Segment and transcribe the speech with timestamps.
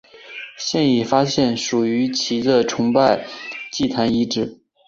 [0.57, 3.23] 现已发现属于其的崇拜
[3.71, 4.59] 祭坛遗址。